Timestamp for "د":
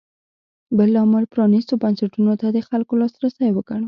2.55-2.57